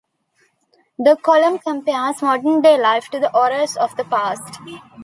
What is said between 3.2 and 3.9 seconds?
horrors